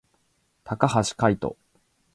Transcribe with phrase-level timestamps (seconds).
[0.63, 1.55] 高橋海人